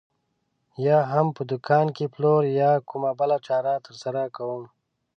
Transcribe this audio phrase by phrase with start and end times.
[0.87, 4.63] یا هم په دوکان کې پلور یا کومه بله چاره ترسره کوم.